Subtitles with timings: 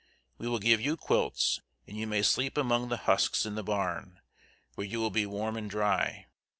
[0.39, 4.19] We will give you quilts, and you may sleep among the husks in the barn,
[4.73, 6.25] where you will be warm and dry.